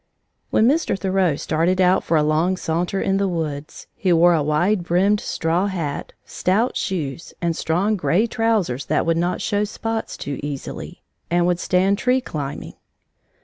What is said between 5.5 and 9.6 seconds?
hat, stout shoes, and strong gray trousers that would not